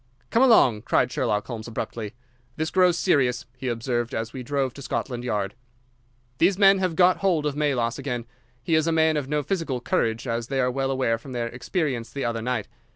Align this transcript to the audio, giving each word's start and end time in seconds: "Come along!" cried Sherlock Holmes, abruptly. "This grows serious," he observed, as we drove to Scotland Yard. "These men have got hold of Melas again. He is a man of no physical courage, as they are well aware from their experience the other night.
"Come 0.31 0.41
along!" 0.41 0.81
cried 0.81 1.11
Sherlock 1.11 1.45
Holmes, 1.45 1.67
abruptly. 1.67 2.15
"This 2.55 2.71
grows 2.71 2.97
serious," 2.97 3.45
he 3.55 3.67
observed, 3.67 4.15
as 4.15 4.33
we 4.33 4.41
drove 4.41 4.73
to 4.73 4.81
Scotland 4.81 5.23
Yard. 5.23 5.53
"These 6.39 6.57
men 6.57 6.79
have 6.79 6.95
got 6.95 7.17
hold 7.17 7.45
of 7.45 7.55
Melas 7.55 7.99
again. 7.99 8.25
He 8.63 8.73
is 8.73 8.87
a 8.87 8.91
man 8.91 9.15
of 9.15 9.29
no 9.29 9.43
physical 9.43 9.79
courage, 9.79 10.25
as 10.25 10.47
they 10.47 10.59
are 10.59 10.71
well 10.71 10.89
aware 10.89 11.19
from 11.19 11.33
their 11.33 11.49
experience 11.49 12.09
the 12.11 12.25
other 12.25 12.41
night. 12.41 12.67